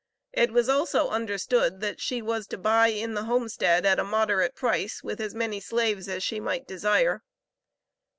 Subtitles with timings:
[0.33, 4.55] It was also understood that she was to buy in the homestead at a moderate
[4.55, 7.21] price, with as many slaves as she might desire.